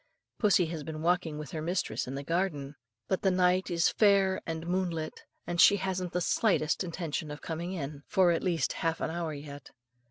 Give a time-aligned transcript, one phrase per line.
[0.39, 2.75] Pussy has been walking with her mistress in the garden;
[3.07, 7.71] but the night is fair and moonlit, and she hasn't the slightest intention of coming
[7.73, 9.69] in, for at least half an hour yet.